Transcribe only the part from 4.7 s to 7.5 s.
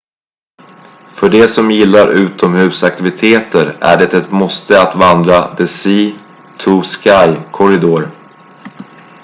att vandra the sea-to-sky